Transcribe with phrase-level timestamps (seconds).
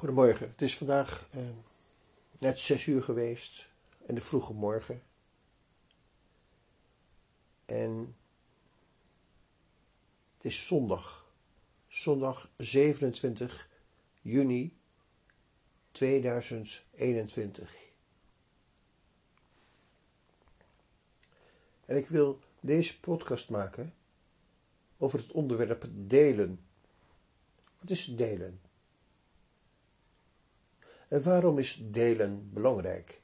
[0.00, 1.42] Goedemorgen, het is vandaag eh,
[2.38, 3.68] net zes uur geweest
[4.06, 5.02] in de vroege morgen.
[7.64, 8.16] En
[10.36, 11.32] het is zondag,
[11.88, 13.68] zondag 27
[14.20, 14.76] juni
[15.92, 17.74] 2021.
[21.84, 23.94] En ik wil deze podcast maken
[24.98, 26.60] over het onderwerp delen.
[27.80, 28.60] Wat is delen?
[31.10, 33.22] En waarom is delen belangrijk?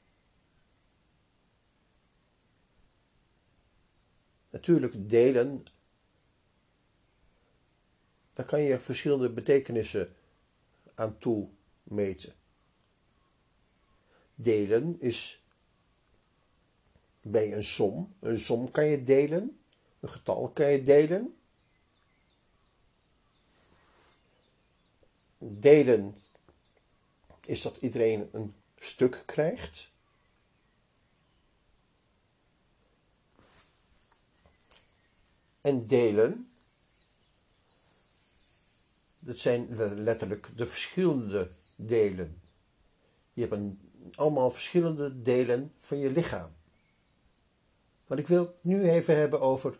[4.49, 5.65] Natuurlijk, delen,
[8.33, 10.15] daar kan je verschillende betekenissen
[10.95, 12.33] aan toemeten.
[14.35, 15.43] Delen is
[17.21, 18.15] bij een som.
[18.19, 19.59] Een som kan je delen,
[19.99, 21.37] een getal kan je delen.
[25.37, 26.15] Delen
[27.47, 29.91] is dat iedereen een stuk krijgt.
[35.61, 36.51] En delen,
[39.19, 42.41] dat zijn letterlijk de verschillende delen.
[43.33, 43.75] Je hebt
[44.15, 46.55] allemaal verschillende delen van je lichaam.
[48.07, 49.77] Maar ik wil het nu even hebben over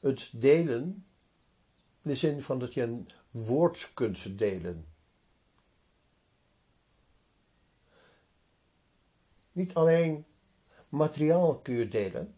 [0.00, 1.04] het delen,
[2.02, 4.86] in de zin van dat je een woord kunt delen.
[9.52, 10.26] Niet alleen
[10.88, 12.34] materiaal kun je delen,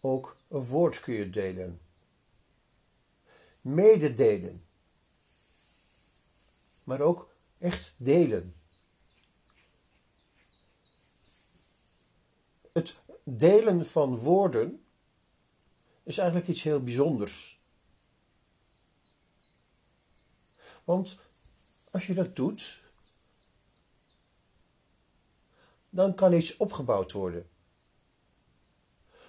[0.00, 1.80] ook een woord kun je delen.
[3.60, 4.64] Mededelen.
[6.84, 8.54] Maar ook echt delen.
[12.72, 14.84] Het delen van woorden
[16.02, 17.60] is eigenlijk iets heel bijzonders.
[20.84, 21.18] Want
[21.90, 22.82] als je dat doet,
[25.96, 27.48] dan kan iets opgebouwd worden.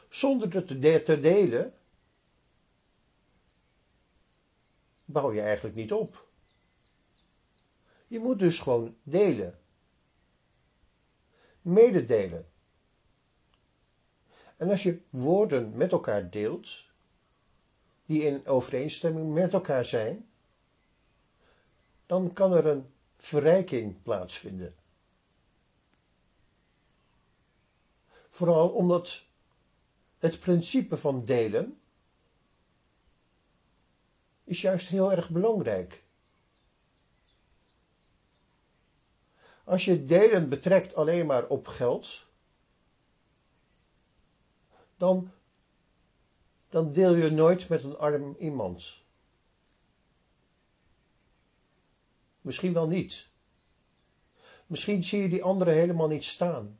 [0.09, 0.67] Zonder het
[1.05, 1.73] te delen,
[5.05, 6.27] bouw je eigenlijk niet op.
[8.07, 9.59] Je moet dus gewoon delen.
[11.61, 12.45] Mededelen.
[14.57, 16.83] En als je woorden met elkaar deelt,
[18.05, 20.29] die in overeenstemming met elkaar zijn,
[22.05, 24.75] dan kan er een verrijking plaatsvinden.
[28.37, 29.23] Vooral omdat
[30.17, 31.79] het principe van delen
[34.43, 36.03] is juist heel erg belangrijk.
[39.63, 42.25] Als je delen betrekt alleen maar op geld,
[44.97, 45.31] dan,
[46.69, 49.01] dan deel je nooit met een arm iemand.
[52.41, 53.27] Misschien wel niet.
[54.67, 56.79] Misschien zie je die andere helemaal niet staan.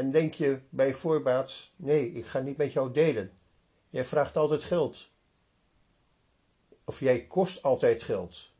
[0.00, 3.32] En denk je bij voorbaat: nee, ik ga niet met jou delen.
[3.90, 5.10] Jij vraagt altijd geld.
[6.84, 8.52] Of jij kost altijd geld.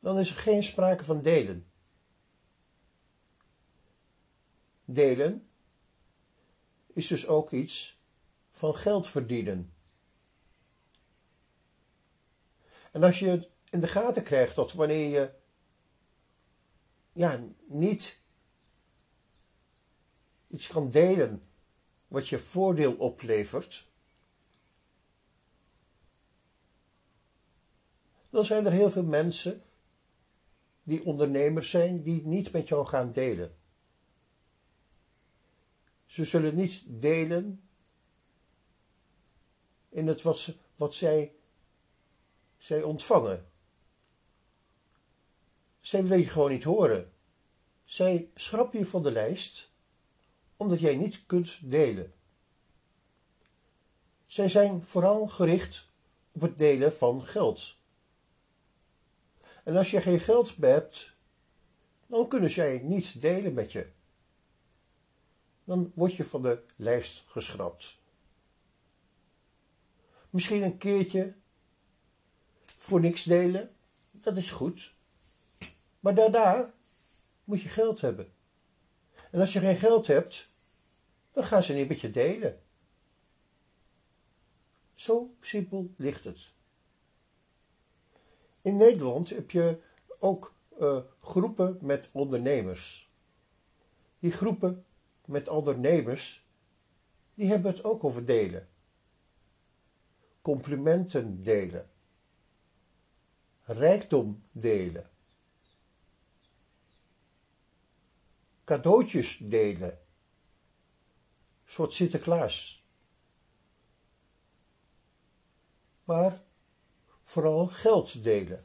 [0.00, 1.66] Dan is er geen sprake van delen.
[4.84, 5.48] Delen
[6.86, 7.98] is dus ook iets
[8.52, 9.74] van geld verdienen.
[12.92, 15.32] En als je in de gaten krijgt dat wanneer je
[17.12, 18.22] ja, niet
[20.54, 21.42] iets kan delen
[22.08, 23.86] wat je voordeel oplevert,
[28.30, 29.62] dan zijn er heel veel mensen
[30.82, 33.56] die ondernemers zijn die niet met jou gaan delen.
[36.06, 37.68] Ze zullen niet delen
[39.88, 41.34] in het wat, ze, wat zij,
[42.58, 43.48] zij ontvangen.
[45.80, 47.12] Zij willen je gewoon niet horen.
[47.84, 49.72] Zij schrappen je van de lijst
[50.64, 52.12] omdat jij niet kunt delen.
[54.26, 55.86] Zij zijn vooral gericht
[56.32, 57.76] op het delen van geld.
[59.64, 61.16] En als je geen geld hebt,
[62.06, 63.90] dan kunnen zij niet delen met je.
[65.64, 67.98] Dan word je van de lijst geschrapt.
[70.30, 71.34] Misschien een keertje
[72.78, 73.76] voor niks delen,
[74.10, 74.94] dat is goed.
[76.00, 76.74] Maar daarna
[77.44, 78.32] moet je geld hebben.
[79.30, 80.48] En als je geen geld hebt,
[81.34, 82.62] dan gaan ze niet met je delen.
[84.94, 86.52] Zo simpel ligt het.
[88.62, 89.80] In Nederland heb je
[90.18, 93.12] ook uh, groepen met ondernemers.
[94.18, 94.84] Die groepen
[95.24, 96.46] met ondernemers,
[97.34, 98.68] die hebben het ook over delen.
[100.42, 101.90] complimenten delen,
[103.62, 105.10] rijkdom delen,
[108.64, 110.03] cadeautjes delen, een
[111.66, 112.84] soort Sinterklaas.
[116.04, 116.42] Maar
[117.22, 118.64] vooral geld delen.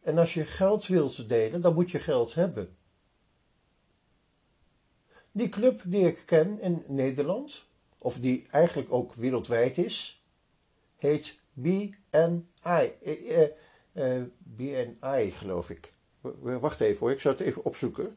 [0.00, 2.76] En als je geld wilt delen, dan moet je geld hebben.
[5.32, 7.64] Die club die ik ken in Nederland,
[7.98, 10.22] of die eigenlijk ook wereldwijd is,
[10.96, 12.42] heet BNI.
[12.62, 13.48] Eh, eh,
[13.92, 15.92] eh, BNI, geloof ik.
[16.40, 18.16] Wacht even hoor, ik zou het even opzoeken.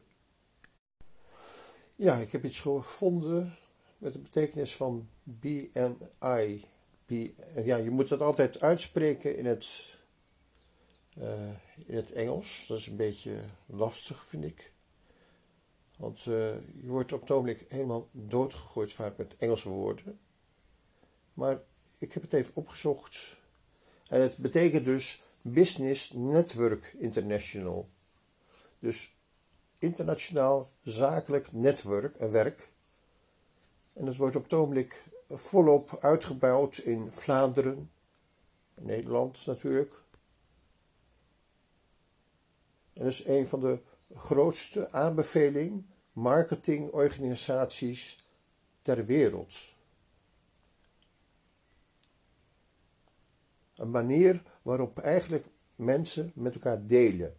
[1.98, 3.56] Ja, ik heb iets gevonden
[3.98, 6.64] met de betekenis van BNI.
[7.06, 7.10] B,
[7.64, 9.92] ja, je moet het altijd uitspreken in het,
[11.18, 11.48] uh,
[11.86, 12.64] in het Engels.
[12.68, 14.72] Dat is een beetje lastig, vind ik.
[15.96, 20.18] Want uh, je wordt op het ogenblik helemaal doodgegooid vaak met Engelse woorden.
[21.34, 21.60] Maar
[21.98, 23.36] ik heb het even opgezocht.
[24.08, 27.88] En het betekent dus Business Network International.
[28.78, 29.15] Dus
[29.78, 32.68] internationaal zakelijk netwerk en werk.
[33.92, 37.90] En het wordt op het ogenblik volop uitgebouwd in Vlaanderen,
[38.74, 40.02] Nederland natuurlijk.
[42.92, 43.78] En dat is een van de
[44.14, 48.26] grootste aanbeveling marketingorganisaties
[48.82, 49.74] ter wereld.
[53.74, 55.46] Een manier waarop eigenlijk
[55.76, 57.36] mensen met elkaar delen.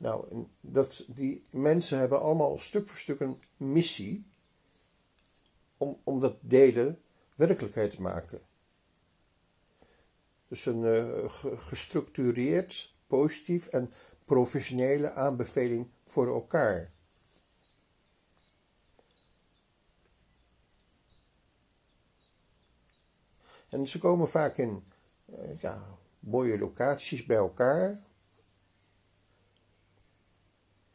[0.00, 4.26] Nou, dat, die mensen hebben allemaal stuk voor stuk een missie
[5.76, 7.00] om, om dat delen
[7.34, 8.40] werkelijkheid te maken.
[10.48, 13.92] Dus een uh, gestructureerd, positief en
[14.24, 16.92] professionele aanbeveling voor elkaar.
[23.70, 24.82] En ze komen vaak in
[25.26, 28.08] uh, ja, mooie locaties bij elkaar.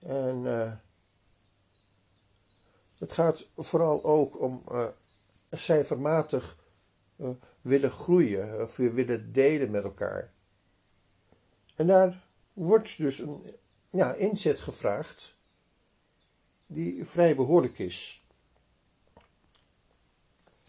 [0.06, 0.72] En uh,
[2.98, 4.88] het gaat vooral ook om uh,
[5.50, 6.58] cijfermatig
[7.16, 7.30] uh,
[7.62, 10.34] willen groeien of willen delen met elkaar.
[11.76, 12.24] En daar
[12.54, 13.42] wordt dus een
[13.90, 15.36] ja, inzet gevraagd
[16.68, 18.24] die vrij behoorlijk is.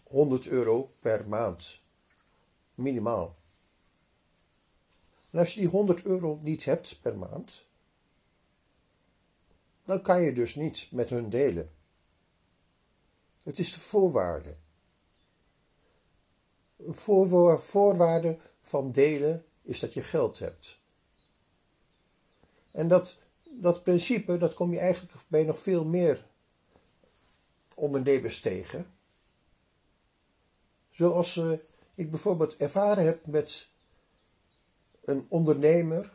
[0.03, 1.81] 100 euro per maand,
[2.75, 3.35] minimaal.
[5.29, 7.66] En als je die 100 euro niet hebt per maand,
[9.87, 11.71] dan kan je dus niet met hun delen.
[13.43, 14.55] Het is de voorwaarde.
[16.75, 16.95] Een
[17.59, 20.77] voorwaarde van delen is dat je geld hebt.
[22.71, 26.25] En dat, dat principe, dat kom je eigenlijk bij nog veel meer
[27.75, 28.93] ondernemers tegen.
[30.91, 31.51] Zoals uh,
[31.95, 33.67] ik bijvoorbeeld ervaren heb met
[35.03, 36.13] een ondernemer.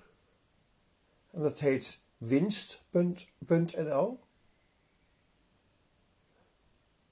[1.30, 4.18] En dat heet winst.nl.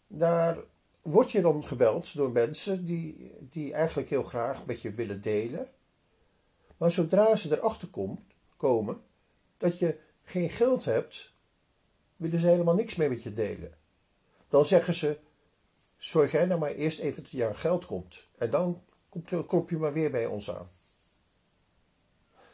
[0.07, 0.59] Daar
[1.03, 5.69] word je dan gebeld door mensen die, die eigenlijk heel graag met je willen delen.
[6.77, 7.89] Maar zodra ze erachter
[8.57, 9.03] komen
[9.57, 11.33] dat je geen geld hebt,
[12.17, 13.75] willen ze helemaal niks meer met je delen.
[14.49, 15.19] Dan zeggen ze:
[15.97, 18.29] Zorg jij nou maar eerst even dat je aan geld komt.
[18.39, 18.83] En dan
[19.47, 20.69] klop je maar weer bij ons aan.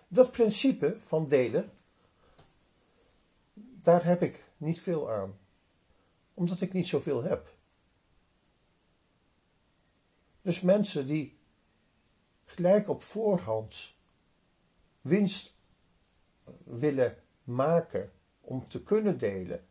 [0.08, 1.70] Dat principe van delen,
[3.87, 5.38] daar heb ik niet veel aan.
[6.35, 7.55] Omdat ik niet zoveel heb.
[10.43, 11.38] Dus mensen die
[12.45, 13.95] gelijk op voorhand
[15.00, 15.55] winst
[16.64, 19.66] willen maken om te kunnen delen,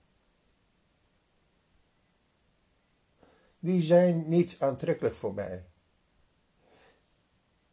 [3.60, 5.66] die zijn niet aantrekkelijk voor mij.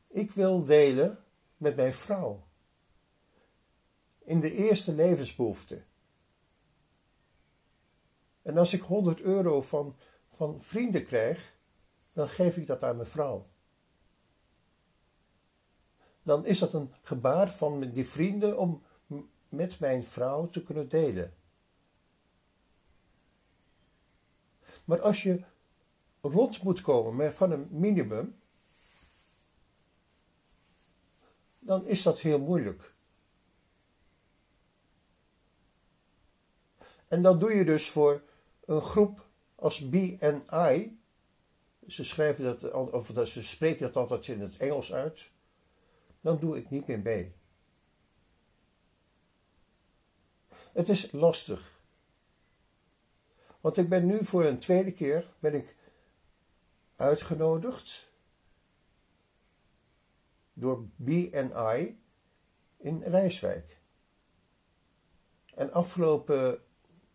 [0.08, 1.24] Ik wil delen
[1.56, 2.46] met mijn vrouw.
[4.18, 5.82] In de eerste levensbehoefte.
[8.42, 9.96] En als ik 100 euro van,
[10.28, 11.52] van vrienden krijg,
[12.12, 13.46] dan geef ik dat aan mijn vrouw.
[16.22, 18.82] Dan is dat een gebaar van die vrienden om
[19.48, 21.34] met mijn vrouw te kunnen delen.
[24.84, 25.44] Maar als je
[26.20, 28.40] rond moet komen met van een minimum,
[31.58, 32.94] dan is dat heel moeilijk.
[37.08, 38.22] En dan doe je dus voor
[38.76, 41.00] een groep als BNI,
[41.86, 45.30] ze schrijven dat, of dat, ze spreken dat altijd in het Engels uit,
[46.20, 47.34] dan doe ik niet meer mee.
[50.72, 51.80] Het is lastig.
[53.60, 55.76] Want ik ben nu voor een tweede keer ben ik
[56.96, 58.10] uitgenodigd
[60.52, 62.00] door BNI
[62.76, 63.80] in Rijswijk.
[65.54, 66.62] En afgelopen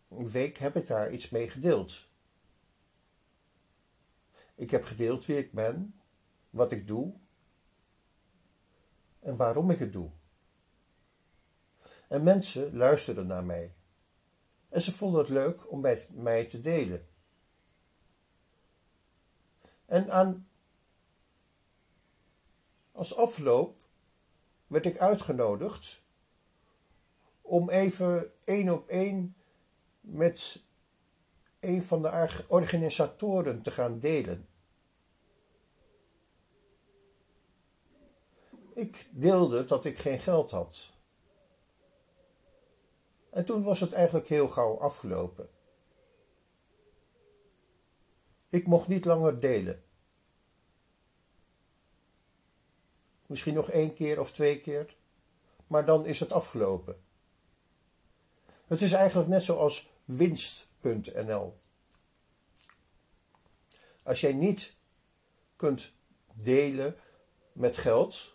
[0.08, 2.06] week heb ik daar iets mee gedeeld.
[4.54, 6.00] Ik heb gedeeld wie ik ben,
[6.50, 7.14] wat ik doe
[9.20, 10.10] en waarom ik het doe.
[12.08, 13.74] En mensen luisterden naar mij.
[14.68, 17.08] En ze vonden het leuk om met mij te delen.
[19.86, 20.48] En aan,
[22.92, 23.76] als afloop
[24.66, 26.02] werd ik uitgenodigd
[27.40, 29.36] om even één op één
[30.10, 30.62] met
[31.60, 34.48] een van de organisatoren te gaan delen.
[38.74, 40.92] Ik deelde dat ik geen geld had.
[43.30, 45.48] En toen was het eigenlijk heel gauw afgelopen.
[48.48, 49.82] Ik mocht niet langer delen.
[53.26, 54.96] Misschien nog één keer of twee keer,
[55.66, 57.02] maar dan is het afgelopen.
[58.68, 61.58] Het is eigenlijk net zoals winst.nl.
[64.02, 64.74] Als jij niet
[65.56, 65.92] kunt
[66.32, 66.96] delen
[67.52, 68.34] met geld,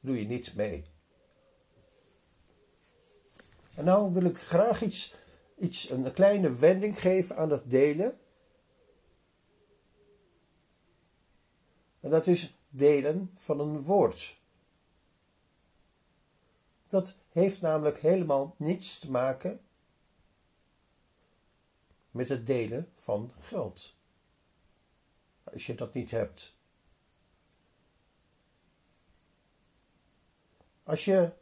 [0.00, 0.84] doe je niet mee.
[3.74, 5.14] En nou wil ik graag iets,
[5.58, 8.18] iets, een kleine wending geven aan dat delen.
[12.00, 14.37] En dat is delen van een woord.
[16.88, 19.60] Dat heeft namelijk helemaal niets te maken
[22.10, 23.94] met het delen van geld.
[25.44, 26.56] Als je dat niet hebt.
[30.82, 31.32] Als je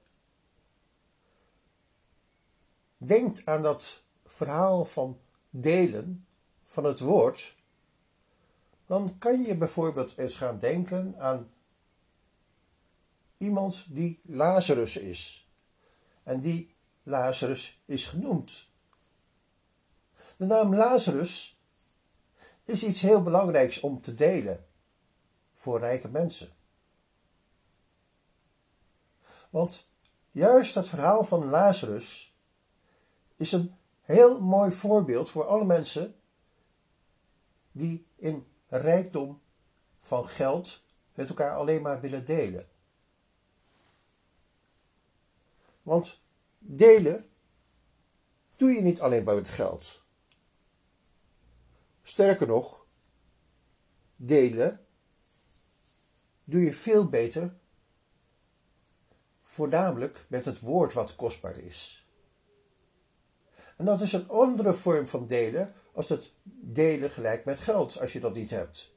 [2.97, 5.19] denkt aan dat verhaal van
[5.51, 6.27] delen
[6.65, 7.55] van het woord,
[8.87, 11.51] dan kan je bijvoorbeeld eens gaan denken aan
[13.39, 15.49] iemand die Lazarus is.
[16.23, 18.69] En die Lazarus is genoemd.
[20.37, 21.61] De naam Lazarus
[22.65, 24.67] is iets heel belangrijks om te delen
[25.55, 26.49] voor rijke mensen.
[29.51, 29.91] Want
[30.31, 32.37] juist dat verhaal van Lazarus
[33.37, 36.15] is een heel mooi voorbeeld voor alle mensen
[37.73, 39.41] die in rijkdom
[39.99, 40.83] van geld
[41.15, 42.69] met elkaar alleen maar willen delen.
[45.87, 46.21] Want
[46.59, 47.31] delen
[48.57, 50.03] doe je niet alleen bij het geld.
[52.03, 52.87] Sterker nog,
[54.17, 54.87] delen
[56.45, 57.57] doe je veel beter,
[59.43, 62.07] voornamelijk met het woord wat kostbaar is.
[63.77, 68.13] En dat is een andere vorm van delen als het delen gelijk met geld, als
[68.13, 68.96] je dat niet hebt.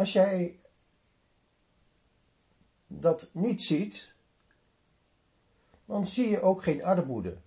[0.00, 0.60] Als jij
[2.86, 4.14] dat niet ziet,
[5.84, 7.40] dan zie je ook geen armoede.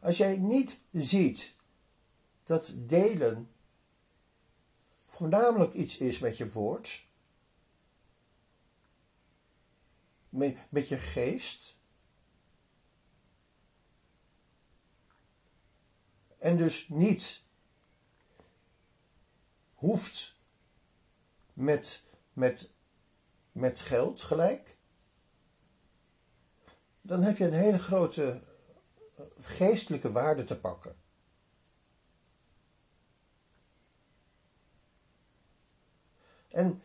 [0.00, 1.54] Als jij niet ziet
[2.44, 3.50] dat delen
[5.06, 7.06] voornamelijk iets is met je woord,
[10.28, 11.76] met, met je geest,
[16.38, 17.42] en dus niet
[19.74, 20.35] hoeft
[21.56, 22.70] met, met,
[23.52, 24.76] met geld gelijk,
[27.00, 28.40] dan heb je een hele grote
[29.16, 30.96] eh, geestelijke waarde te pakken.
[36.48, 36.82] En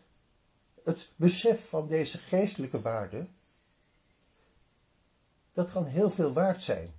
[0.84, 3.28] het besef van deze geestelijke waarde,
[5.52, 6.94] dat kan heel veel waard zijn.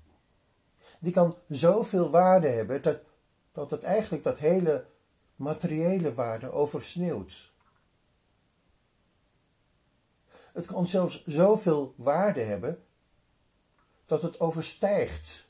[0.99, 3.01] Die kan zoveel waarde hebben dat,
[3.53, 4.87] dat het eigenlijk dat hele
[5.37, 7.52] materiële waarde oversneeuwt.
[10.53, 12.85] Het kan zelfs zoveel waarde hebben
[14.05, 15.49] dat het overstijgt.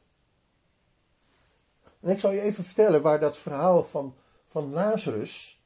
[2.00, 5.62] En ik zal je even vertellen waar dat verhaal van, van Lazarus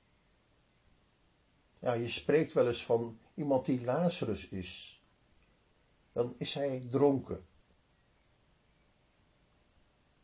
[1.86, 5.02] ja, je spreekt wel eens van iemand die Lazarus is.
[6.12, 7.46] Dan is hij dronken.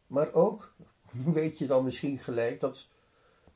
[0.07, 0.75] Maar ook
[1.11, 2.89] weet je dan misschien gelijk dat,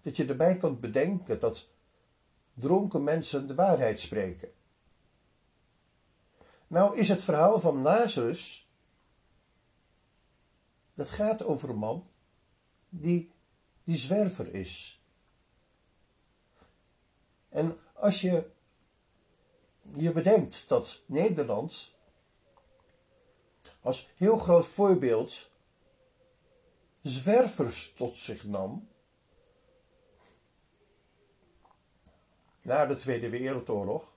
[0.01, 1.69] dat je erbij kunt bedenken dat
[2.55, 4.53] dronken mensen de waarheid spreken.
[6.67, 8.69] Nou is het verhaal van Lazarus,
[10.95, 12.11] dat gaat over een man
[12.89, 13.33] die,
[13.85, 15.01] die zwerver is.
[17.49, 18.51] En als je
[19.95, 21.95] je bedenkt dat Nederland
[23.81, 25.49] als heel groot voorbeeld
[27.03, 28.89] zwervers tot zich nam
[32.63, 34.13] na de Tweede Wereldoorlog,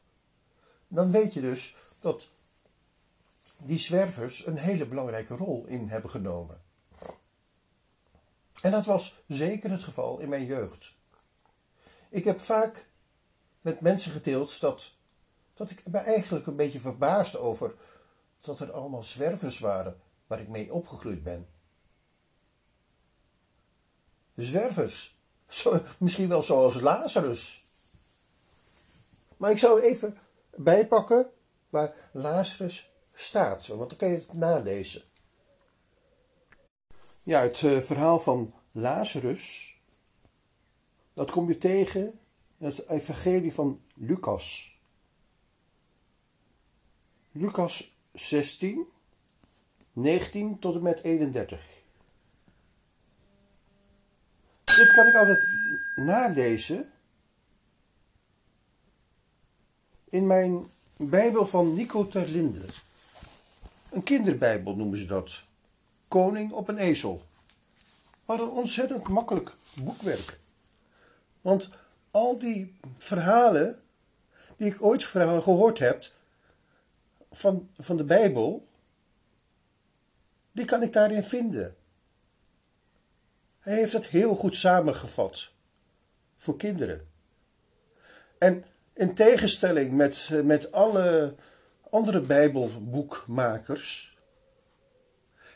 [0.87, 2.27] dan weet je dus dat
[3.59, 6.61] die zwervers een hele belangrijke rol in hebben genomen.
[8.61, 10.93] En dat was zeker het geval in mijn jeugd.
[12.09, 12.85] Ik heb vaak
[13.61, 14.91] met mensen gedeeld dat,
[15.53, 17.73] dat ik me eigenlijk een beetje verbaasd over
[18.39, 21.47] dat er allemaal zwervers waren waar ik mee opgegroeid ben.
[24.35, 25.17] Zwervers,
[25.97, 27.65] misschien wel zoals Lazarus.
[29.37, 30.17] Maar ik zou even
[30.55, 31.31] bijpakken
[31.69, 35.01] waar Lazarus staat, want dan kan je het nalezen.
[37.23, 39.75] Ja, het uh, verhaal van Lazarus,
[41.13, 42.19] dat kom je tegen
[42.57, 44.77] in het evangelie van Lucas.
[47.31, 48.88] Lucas 16,
[49.93, 51.67] 19 tot en met 31.
[54.63, 55.47] Dit kan ik altijd
[55.95, 56.91] nalezen
[60.09, 62.65] in mijn Bijbel van Nico Terlinde.
[63.91, 65.43] Een kinderbijbel noemen ze dat.
[66.08, 67.24] Koning op een ezel.
[68.25, 70.39] Wat een ontzettend makkelijk boekwerk.
[71.41, 71.69] Want
[72.12, 73.81] al die verhalen
[74.58, 76.03] die ik ooit gehoord heb
[77.31, 78.67] van, van de Bijbel,
[80.51, 81.75] die kan ik daarin vinden.
[83.60, 85.50] Hij heeft het heel goed samengevat
[86.38, 87.08] voor kinderen.
[88.38, 91.36] En in tegenstelling met, met alle
[91.89, 94.17] andere Bijbelboekmakers,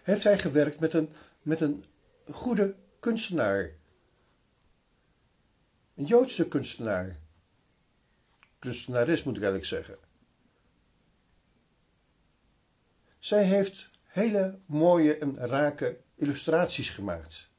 [0.03, 1.09] heeft hij gewerkt met een,
[1.41, 1.85] met een
[2.31, 3.71] goede kunstenaar.
[5.95, 7.19] Een Joodse kunstenaar.
[8.59, 9.97] Kunstenares moet ik eigenlijk zeggen.
[13.19, 17.51] Zij heeft hele mooie en rake illustraties gemaakt.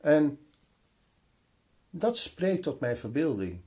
[0.00, 0.46] En
[1.90, 3.60] dat spreekt tot mijn verbeelding.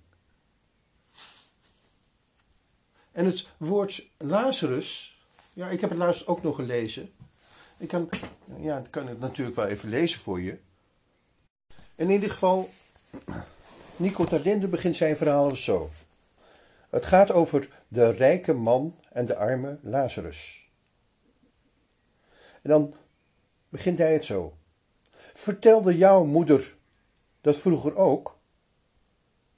[3.15, 5.19] En het woord Lazarus,
[5.53, 7.11] ja, ik heb het laatst ook nog gelezen.
[7.77, 8.09] Ik kan,
[8.59, 10.57] ja, ik kan het natuurlijk wel even lezen voor je.
[11.95, 12.69] in ieder geval,
[13.95, 15.89] Nico Talinde begint zijn verhaal zo.
[16.89, 20.69] Het gaat over de rijke man en de arme Lazarus.
[22.61, 22.93] En dan
[23.69, 24.57] begint hij het zo.
[25.33, 26.75] Vertelde jouw moeder
[27.41, 28.37] dat vroeger ook,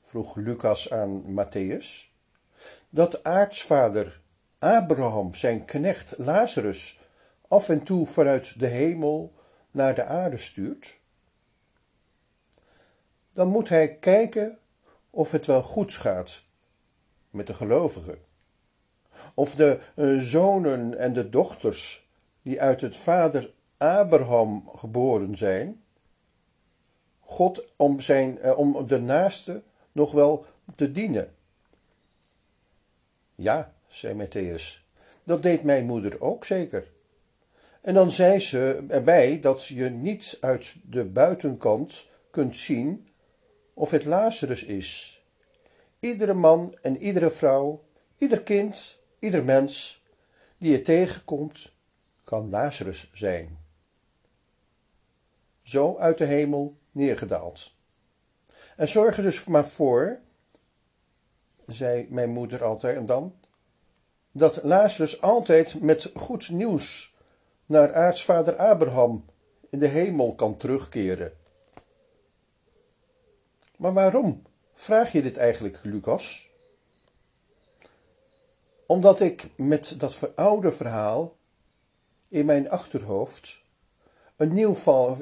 [0.02, 2.07] vroeg Lucas aan Matthäus,
[2.89, 4.21] dat aartsvader
[4.60, 7.00] Abraham zijn knecht Lazarus
[7.47, 9.34] af en toe vanuit de hemel
[9.71, 11.00] naar de aarde stuurt?
[13.32, 14.58] Dan moet hij kijken
[15.10, 16.41] of het wel goed gaat
[17.30, 18.17] met de gelovigen.
[19.34, 22.10] Of de uh, zonen en de dochters
[22.41, 25.84] die uit het vader Abraham geboren zijn,
[27.19, 30.45] God om, zijn, uh, om de naaste nog wel
[30.76, 31.36] te dienen.
[33.39, 34.84] Ja, zei Matthäus,
[35.23, 36.88] dat deed mijn moeder ook zeker.
[37.82, 43.08] En dan zei ze erbij dat je niet uit de buitenkant kunt zien
[43.73, 45.21] of het Lazarus is.
[46.00, 47.84] Iedere man en iedere vrouw,
[48.17, 50.04] ieder kind, ieder mens
[50.58, 51.71] die je tegenkomt,
[52.23, 53.58] kan Lazarus zijn.
[55.63, 57.71] Zo uit de hemel neergedaald.
[58.76, 60.19] En zorg er dus maar voor,
[61.67, 63.36] zei mijn moeder altijd en dan,
[64.32, 67.15] dat Lazarus altijd met goed nieuws
[67.65, 69.25] naar aartsvader Abraham
[69.69, 71.34] in de hemel kan terugkeren.
[73.77, 76.49] Maar waarom vraag je dit eigenlijk, Lucas?
[78.86, 81.36] Omdat ik met dat veroude verhaal
[82.27, 83.62] in mijn achterhoofd
[84.36, 84.75] een nieuw,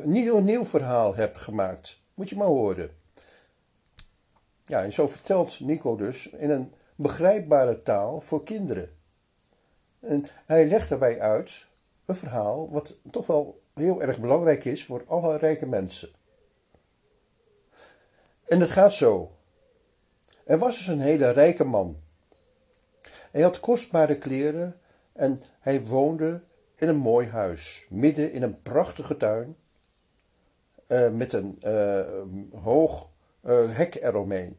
[0.03, 1.99] nieuw, nieuw verhaal heb gemaakt.
[2.13, 3.04] Moet je maar horen.
[4.67, 8.89] Ja, en zo vertelt Nico dus in een begrijpbare taal voor kinderen.
[9.99, 11.65] En hij legt daarbij uit
[12.06, 16.10] een verhaal wat toch wel heel erg belangrijk is voor alle rijke mensen.
[18.47, 19.32] En het gaat zo.
[20.43, 21.97] Er was dus een hele rijke man.
[23.32, 24.80] Hij had kostbare kleren
[25.13, 26.41] en hij woonde
[26.75, 29.56] in een mooi huis, midden in een prachtige tuin,
[30.88, 33.10] uh, met een uh, hoog
[33.45, 34.58] uh, hek eromheen.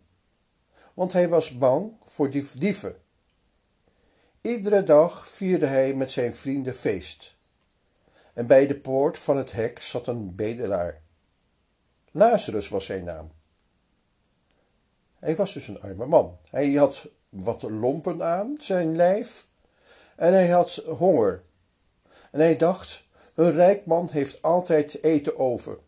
[0.94, 2.96] Want hij was bang voor die dieven.
[4.40, 7.36] Iedere dag vierde hij met zijn vrienden feest.
[8.34, 11.00] En bij de poort van het hek zat een bedelaar.
[12.10, 13.30] Lazarus was zijn naam.
[15.18, 16.38] Hij was dus een arme man.
[16.50, 19.48] Hij had wat lompen aan zijn lijf
[20.16, 21.42] en hij had honger.
[22.30, 25.78] En hij dacht, een rijk man heeft altijd eten over.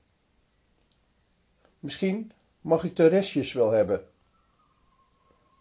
[1.78, 2.32] Misschien
[2.68, 4.07] mag ik de restjes wel hebben.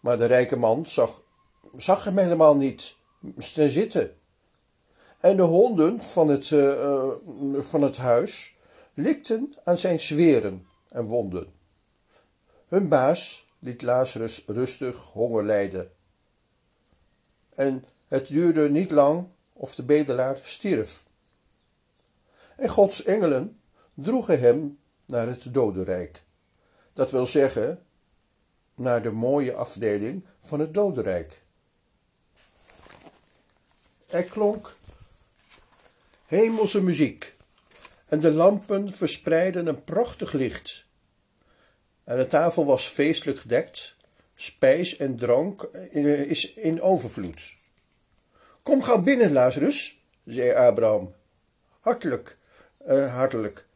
[0.00, 1.22] Maar de rijke man zag,
[1.76, 2.96] zag hem helemaal niet
[3.54, 4.16] ten zitten.
[5.20, 7.10] En de honden van het, uh,
[7.58, 8.54] van het huis
[8.94, 11.52] likten aan zijn zweren en wonden.
[12.68, 15.92] Hun baas liet Lazarus rustig honger lijden.
[17.54, 21.04] En het duurde niet lang of de bedelaar stierf.
[22.56, 23.60] En Gods engelen
[23.94, 26.26] droegen hem naar het dodenrijk.
[26.98, 27.84] Dat wil zeggen,
[28.74, 31.42] naar de mooie afdeling van het dodenrijk.
[34.06, 34.76] Er klonk
[36.26, 37.34] hemelse muziek
[38.06, 40.84] en de lampen verspreidden een prachtig licht.
[42.04, 43.94] En de tafel was feestelijk gedekt,
[44.34, 47.54] spijs en drank is in overvloed.
[48.62, 51.14] Kom gauw binnen, Lazarus, zei Abraham.
[51.80, 52.36] Hartelijk,
[52.88, 53.67] uh, hartelijk.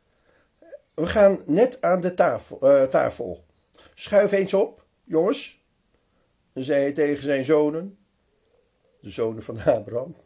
[1.03, 3.45] We gaan net aan de tafel, uh, tafel.
[3.95, 5.65] Schuif eens op, jongens,
[6.55, 7.99] zei hij tegen zijn zonen,
[9.01, 10.17] de zonen van Abraham.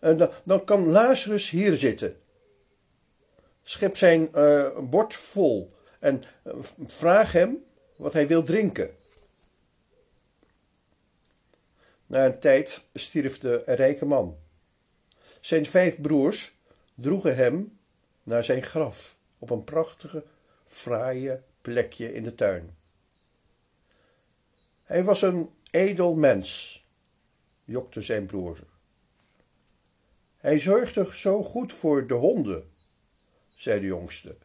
[0.00, 2.16] En dan, dan kan Lazarus hier zitten.
[3.62, 6.24] Schep zijn uh, bord vol en
[6.86, 7.64] vraag hem
[7.96, 8.96] wat hij wil drinken.
[12.06, 14.38] Na een tijd stierf de rijke man.
[15.40, 16.52] Zijn vijf broers
[16.94, 17.78] droegen hem
[18.22, 20.24] naar zijn graf op een prachtige,
[20.64, 22.76] fraaie plekje in de tuin.
[24.82, 26.84] Hij was een edel mens,
[27.64, 28.58] jokte zijn broer.
[30.36, 32.70] Hij zorgde zo goed voor de honden,
[33.54, 34.36] zei de jongste.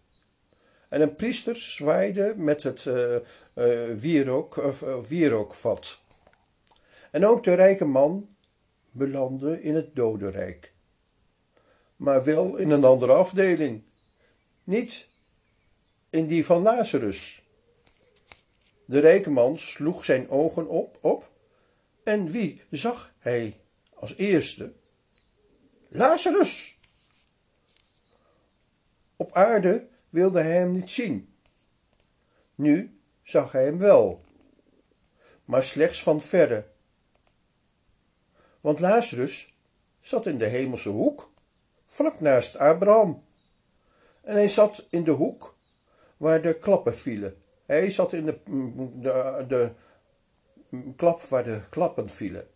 [0.90, 3.16] En een priester zwaaide met het uh,
[3.56, 6.02] uh, wierook, uh, wierookvat.
[7.12, 8.36] En ook de rijke man
[8.92, 10.74] belandde in het dodenrijk.
[11.96, 13.84] Maar wel in een andere afdeling.
[14.68, 15.08] Niet
[16.10, 17.42] in die van Lazarus.
[18.86, 21.32] De rijke man sloeg zijn ogen op, op.
[22.04, 23.60] En wie zag hij
[23.94, 24.74] als eerste?
[25.88, 26.78] Lazarus!
[29.16, 31.34] Op aarde wilde hij hem niet zien.
[32.56, 34.24] Nu zag hij hem wel,
[35.46, 36.66] maar slechts van verre
[38.68, 39.54] want Lazarus
[40.02, 41.32] zat in de hemelse hoek,
[41.86, 43.24] vlak naast Abraham.
[44.28, 45.56] En hij zat in de hoek
[46.18, 47.42] waar de klappen vielen.
[47.66, 48.40] Hij zat in de,
[49.00, 49.74] de, de
[50.96, 52.48] klap waar de klappen vielen.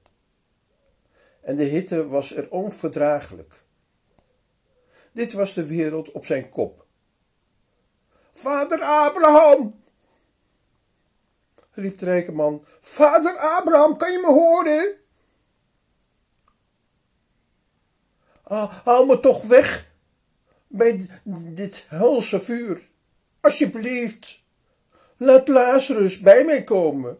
[1.41, 3.63] En de hitte was er onverdraaglijk.
[5.11, 6.85] Dit was de wereld op zijn kop.
[8.31, 9.83] Vader Abraham!
[11.71, 12.65] riep de rijke man.
[12.79, 14.95] Vader Abraham, kan je me horen?
[18.43, 19.90] Ah, haal me toch weg
[20.71, 21.05] bij
[21.53, 22.89] dit helse vuur.
[23.39, 24.39] Alsjeblieft,
[25.17, 27.19] laat Lazarus bij mij komen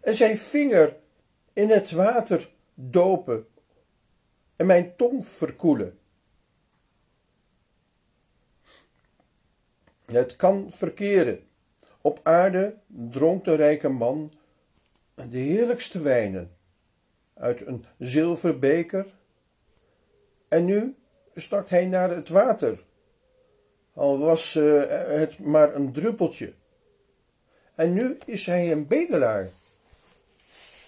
[0.00, 0.96] en zijn vinger
[1.52, 3.46] in het water dopen
[4.56, 5.98] en mijn tong verkoelen.
[10.04, 11.46] Het kan verkeren.
[12.00, 14.32] Op aarde dronk de rijke man
[15.14, 16.56] de heerlijkste wijnen
[17.34, 19.06] uit een zilveren beker
[20.48, 20.96] en nu
[21.34, 22.84] stak hij naar het water,
[23.94, 24.82] al was uh,
[25.16, 26.54] het maar een druppeltje.
[27.74, 29.50] En nu is hij een bedelaar,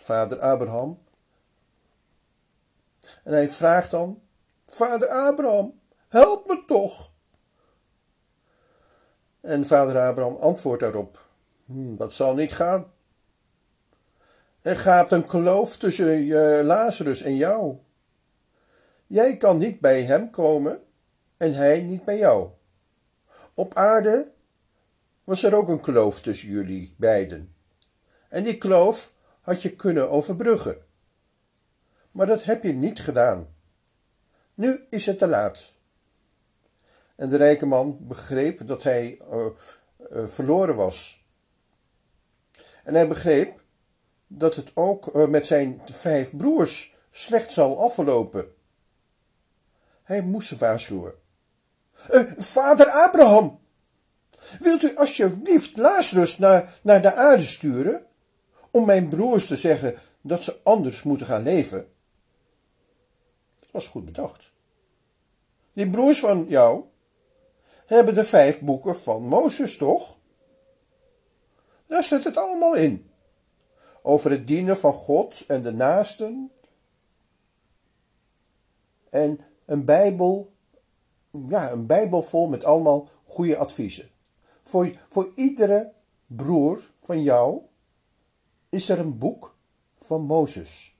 [0.00, 1.02] vader Abraham.
[3.24, 4.22] En hij vraagt dan,
[4.66, 7.12] vader Abraham, help me toch.
[9.40, 11.20] En vader Abraham antwoordt daarop,
[11.66, 12.92] hm, dat zal niet gaan.
[14.62, 17.76] Er gaat een kloof tussen je Lazarus en jou.
[19.06, 20.82] Jij kan niet bij hem komen
[21.36, 22.48] en hij niet bij jou.
[23.54, 24.32] Op aarde
[25.24, 27.54] was er ook een kloof tussen jullie beiden.
[28.28, 30.76] En die kloof had je kunnen overbruggen.
[32.10, 33.54] Maar dat heb je niet gedaan.
[34.54, 35.72] Nu is het te laat.
[37.16, 39.46] En de rijke man begreep dat hij uh,
[40.12, 41.24] uh, verloren was.
[42.84, 43.62] En hij begreep
[44.26, 48.53] dat het ook uh, met zijn vijf broers slecht zal aflopen.
[50.04, 51.14] Hij moest ze waarschuwen.
[52.10, 53.60] Uh, vader Abraham,
[54.60, 58.06] wilt u alsjeblieft Lazarus naar, naar de aarde sturen,
[58.70, 61.88] om mijn broers te zeggen dat ze anders moeten gaan leven?
[63.60, 64.52] Dat was goed bedacht.
[65.72, 66.84] Die broers van jou
[67.86, 70.16] hebben de vijf boeken van Mozes, toch?
[71.86, 73.10] Daar zit het allemaal in.
[74.02, 76.50] over het dienen van God en de naasten.
[79.10, 80.52] En een Bijbel,
[81.30, 84.08] ja, een Bijbel vol met allemaal goede adviezen.
[84.62, 85.92] Voor, voor iedere
[86.26, 87.60] broer van jou
[88.68, 89.54] is er een boek
[89.96, 90.96] van Mozes.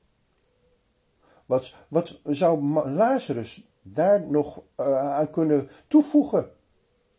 [1.47, 6.51] Wat, wat zou Lazarus daar nog uh, aan kunnen toevoegen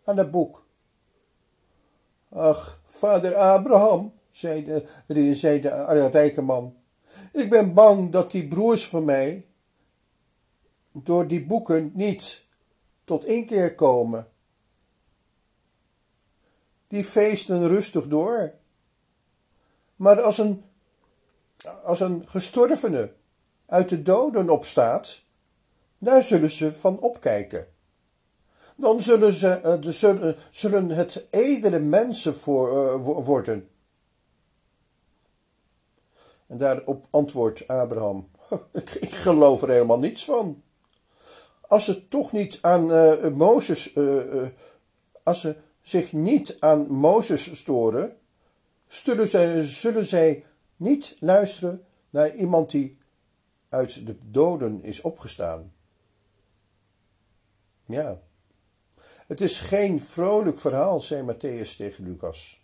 [0.03, 0.65] aan dat boek?
[2.29, 6.75] Ach, vader Abraham, zei de, zei de rijke man,
[7.31, 9.45] ik ben bang dat die broers van mij
[11.03, 12.45] door die boeken niet
[13.03, 14.27] tot inkeer komen.
[16.87, 18.53] Die feesten rustig door.
[19.95, 20.63] Maar als een,
[21.83, 23.13] als een gestorvene
[23.65, 25.21] uit de doden opstaat,
[25.97, 27.67] daar zullen ze van opkijken.
[28.75, 33.69] Dan zullen, ze, de, zullen, het edele mensen voor, uh, worden.
[36.47, 38.29] En daarop antwoordt Abraham:
[38.99, 40.63] Ik geloof er helemaal niets van.
[41.67, 43.95] Als ze toch niet aan uh, Mozes,
[45.23, 48.17] als ze zich niet aan Mozes storen,
[48.87, 52.97] zullen zij, zullen zij niet luisteren naar iemand die
[53.69, 55.73] uit de doden is opgestaan.
[57.85, 58.21] Ja,
[59.27, 62.63] het is geen vrolijk verhaal, zei Matthäus tegen Lucas.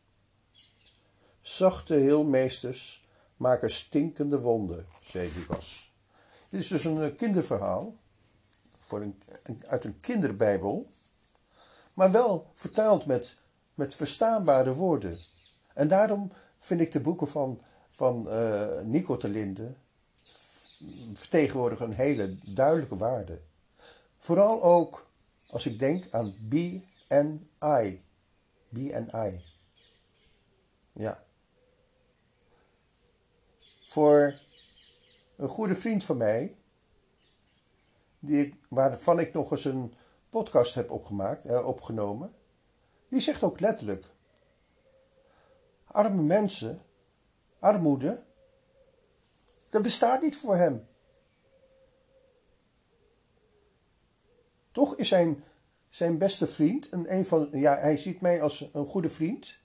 [1.42, 5.94] Zachte heelmeesters maken stinkende wonden, zei Lucas.
[6.50, 7.96] Dit is dus een eh, kinderverhaal
[9.68, 10.90] uit een kinderbijbel,
[11.94, 13.40] maar wel vertaald met,
[13.74, 15.20] met verstaanbare woorden.
[15.74, 19.74] En daarom vind ik de boeken van, van uh, Nico te Linde
[21.14, 23.40] vertegenwoordigen een hele duidelijke waarde.
[24.18, 25.10] Vooral ook
[25.50, 28.04] als ik denk aan BNI.
[28.70, 29.42] BNI.
[30.92, 31.24] Ja.
[33.88, 34.36] Voor
[35.36, 36.56] een goede vriend van mij,
[38.24, 39.94] die ik, waarvan ik nog eens een
[40.30, 42.34] podcast heb opgemaakt, eh, opgenomen,
[43.10, 44.06] die zegt ook letterlijk:
[45.86, 46.82] arme mensen,
[47.60, 48.24] armoede,
[49.70, 50.88] dat bestaat niet voor hem.
[54.72, 55.44] Toch is zijn,
[55.90, 59.60] zijn beste vriend, en een van, ja, hij ziet mij als een goede vriend,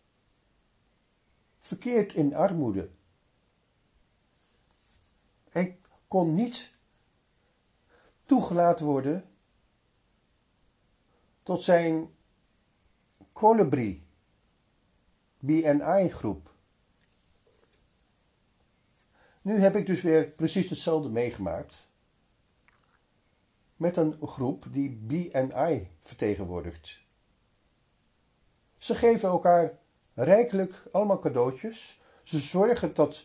[1.59, 2.91] verkeerd in armoede.
[5.51, 6.76] Hij kon niet
[8.27, 9.25] toegelaten worden
[11.43, 12.15] tot zijn
[13.33, 14.07] colibri,
[15.39, 16.55] BNI-groep.
[19.43, 21.89] Nu heb ik dus weer precies hetzelfde meegemaakt
[23.77, 27.01] met een groep die BNI vertegenwoordigt.
[28.79, 29.79] Ze geven elkaar
[30.15, 32.01] rijkelijk allemaal cadeautjes.
[32.23, 33.25] Ze zorgen dat,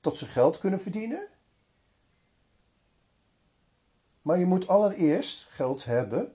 [0.00, 1.28] dat ze geld kunnen verdienen.
[4.30, 6.34] Maar je moet allereerst geld hebben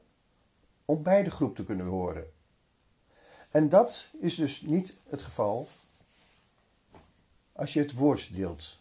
[0.86, 2.32] om bij de groep te kunnen horen.
[3.52, 5.68] En dat is dus niet het geval
[7.52, 8.80] als je het woord deelt.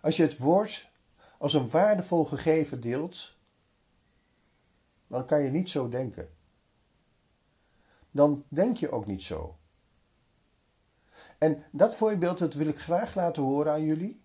[0.00, 0.90] Als je het woord
[1.38, 3.34] als een waardevol gegeven deelt,
[5.06, 6.28] dan kan je niet zo denken.
[8.10, 9.56] Dan denk je ook niet zo.
[11.38, 14.20] En dat voorbeeld dat wil ik graag laten horen aan jullie.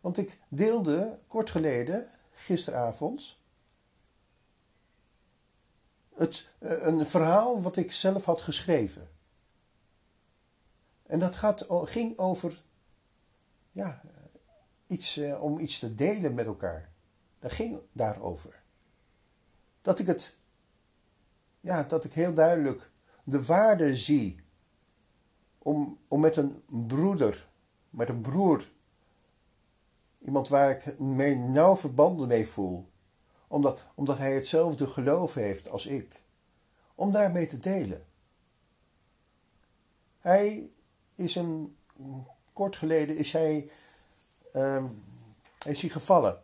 [0.00, 2.08] Want ik deelde kort geleden,
[2.44, 3.36] gisteravond,
[6.14, 9.10] het, eh, een verhaal wat ik zelf had geschreven.
[11.02, 12.62] En dat gaat, ging over
[13.72, 14.00] ja,
[14.86, 16.90] iets, uh, om iets te delen met elkaar.
[17.38, 18.62] Dat ging daarover.
[19.80, 20.36] Dat ik het,
[21.60, 22.90] ja, dat ik heel duidelijk
[23.24, 24.40] de waarde zie
[25.58, 27.48] om, om met een broeder,
[27.90, 28.70] met een broer,
[30.24, 32.88] iemand waar ik mee nauw verbanden mee voel,
[33.48, 36.22] omdat, omdat hij hetzelfde geloof heeft als ik,
[36.94, 38.06] om daarmee te delen.
[40.18, 40.70] Hij
[41.14, 41.76] is een,
[42.52, 43.70] kort geleden is hij
[44.54, 45.04] um,
[45.64, 46.42] is hij gevallen.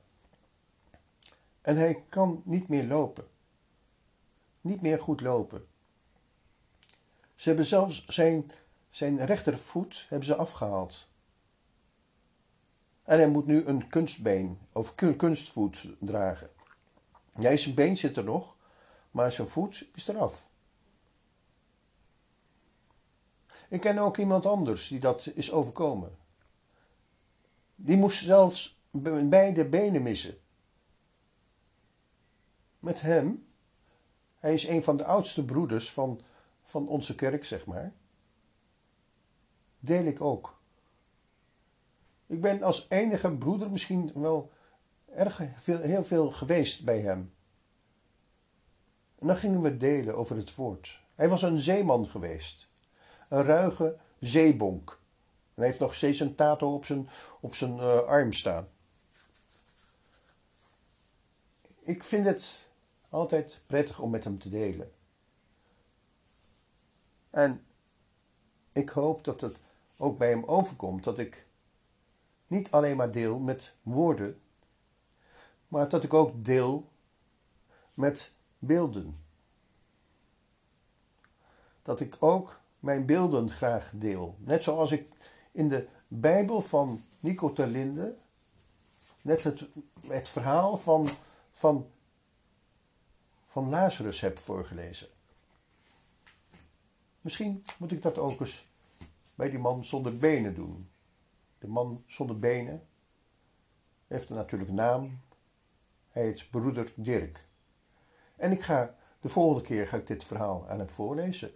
[1.61, 3.27] En hij kan niet meer lopen.
[4.61, 5.67] Niet meer goed lopen.
[7.35, 8.51] Ze hebben zelfs zijn,
[8.91, 11.08] zijn rechtervoet hebben ze afgehaald.
[13.09, 16.51] En hij moet nu een kunstbeen of kunstvoet dragen.
[17.39, 18.57] Ja, zijn been zit er nog,
[19.11, 20.49] maar zijn voet is eraf.
[23.69, 26.17] Ik ken ook iemand anders die dat is overkomen.
[27.75, 28.81] Die moest zelfs
[29.25, 30.39] beide benen missen.
[32.79, 33.47] Met hem,
[34.39, 36.21] hij is een van de oudste broeders van,
[36.63, 37.93] van onze kerk, zeg maar.
[39.79, 40.58] deel ik ook.
[42.29, 44.51] Ik ben als enige broeder misschien wel
[45.15, 47.35] erg veel, heel veel geweest bij hem.
[49.19, 51.03] En dan gingen we delen over het woord.
[51.15, 52.69] Hij was een zeeman geweest.
[53.29, 54.91] Een ruige zeebonk.
[54.91, 57.09] En hij heeft nog steeds een tato op zijn,
[57.41, 58.69] op zijn uh, arm staan.
[61.81, 62.69] Ik vind het
[63.09, 64.93] altijd prettig om met hem te delen.
[67.31, 67.65] En
[68.73, 69.57] ik hoop dat het
[69.97, 71.48] ook bij hem overkomt dat ik
[72.49, 74.41] niet alleen maar deel met woorden,
[75.69, 76.89] maar dat ik ook deel
[77.95, 79.17] met beelden.
[81.83, 84.37] Dat ik ook mijn beelden graag deel.
[84.39, 85.09] Net zoals ik
[85.53, 88.17] in de Bijbel van Nico Terlinde
[89.23, 89.67] net het,
[90.07, 91.09] het verhaal van,
[91.53, 91.91] van,
[93.47, 95.09] van Lazarus heb voorgelezen.
[97.21, 98.69] Misschien moet ik dat ook eens
[99.35, 100.89] bij die man zonder benen doen.
[101.59, 102.87] De man zonder benen
[104.07, 105.21] heeft een natuurlijk naam.
[106.09, 107.47] Hij heet broeder Dirk.
[108.37, 111.51] En ik ga de volgende keer ga ik dit verhaal aan het voorlezen.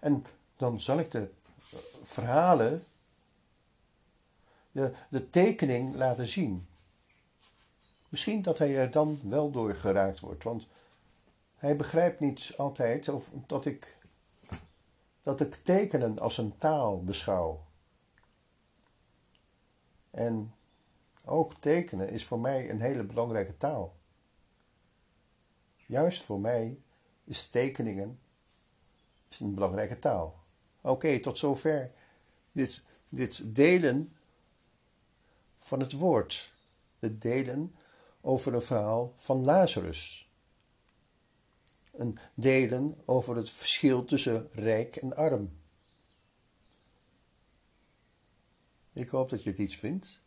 [0.00, 0.24] En
[0.56, 1.30] dan zal ik de
[2.04, 2.84] verhalen,
[4.72, 6.66] de, de tekening laten zien.
[8.08, 10.66] Misschien dat hij er dan wel door geraakt wordt, want
[11.56, 13.96] hij begrijpt niet altijd of dat ik,
[15.22, 17.60] dat ik tekenen als een taal beschouw.
[20.12, 20.54] En
[21.24, 23.96] ook tekenen is voor mij een hele belangrijke taal.
[25.86, 26.78] Juist voor mij
[27.24, 28.18] is tekeningen
[29.40, 30.40] een belangrijke taal.
[30.80, 31.90] Oké, tot zover
[32.52, 34.16] dit, dit delen
[35.58, 36.52] van het woord.
[36.98, 37.74] Het delen
[38.20, 40.30] over een verhaal van Lazarus.
[41.92, 45.50] Een delen over het verschil tussen rijk en arm.
[48.92, 50.21] Ik hoop dat je het iets vindt.